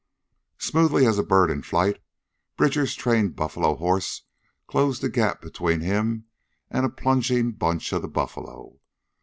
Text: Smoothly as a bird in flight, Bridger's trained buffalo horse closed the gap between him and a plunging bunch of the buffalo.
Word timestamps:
Smoothly 0.57 1.05
as 1.05 1.19
a 1.19 1.23
bird 1.23 1.51
in 1.51 1.61
flight, 1.61 2.01
Bridger's 2.57 2.95
trained 2.95 3.35
buffalo 3.35 3.75
horse 3.75 4.23
closed 4.65 5.03
the 5.03 5.09
gap 5.09 5.41
between 5.41 5.81
him 5.81 6.25
and 6.71 6.87
a 6.87 6.89
plunging 6.89 7.51
bunch 7.51 7.93
of 7.93 8.01
the 8.01 8.07
buffalo. 8.07 8.79